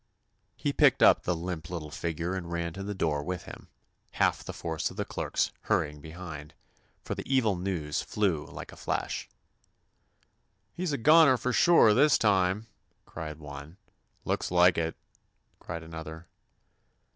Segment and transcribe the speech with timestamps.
[0.55, 3.67] He picked up the limp little figure and ran to the door with him,
[4.13, 6.55] half the force of clerks hurrying behind,
[7.05, 9.29] 173 THE ADVENTURES OF for the evil news flew like a flash.
[10.73, 12.65] *'He 's a goner for sure, this time,"
[13.05, 13.77] cried one.
[14.25, 14.95] "Looks like it,"
[15.59, 16.25] cried an other.